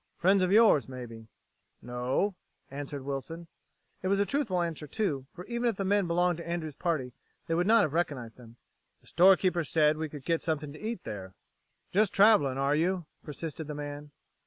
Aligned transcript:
"Friends 0.17 0.41
of 0.41 0.51
yours, 0.51 0.89
maybe?" 0.89 1.27
"No," 1.79 2.33
answered 2.71 3.03
Wilson. 3.03 3.47
It 4.01 4.07
was 4.07 4.19
a 4.19 4.25
truthful 4.25 4.63
answer, 4.63 4.87
too, 4.87 5.27
for 5.31 5.45
even 5.45 5.69
if 5.69 5.75
the 5.75 5.85
men 5.85 6.07
belonged 6.07 6.37
to 6.39 6.47
Andrews' 6.47 6.73
party, 6.73 7.13
they 7.45 7.53
would 7.53 7.67
not 7.67 7.83
have 7.83 7.93
recognized 7.93 8.35
them. 8.37 8.57
"The 9.01 9.05
storekeeper 9.05 9.63
said 9.63 9.97
we 9.97 10.09
could 10.09 10.25
get 10.25 10.41
something 10.41 10.73
to 10.73 10.81
eat 10.83 11.03
there." 11.03 11.35
"Just 11.91 12.13
traveling, 12.15 12.57
are 12.57 12.73
you!" 12.75 13.05
persisted 13.21 13.67
the 13.67 13.75
man. 13.75 14.09